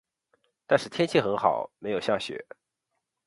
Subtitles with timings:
[0.65, 2.43] 但是天气很好没有下雪